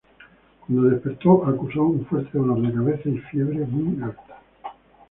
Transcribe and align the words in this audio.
Cuando 0.65 0.89
despertó 0.89 1.45
acusó 1.45 1.83
un 1.83 2.07
fuerte 2.07 2.35
dolor 2.35 2.59
de 2.63 2.73
cabeza 2.73 3.07
y 3.07 3.19
fiebre 3.19 3.67
muy 3.67 4.01
alta. 4.03 4.39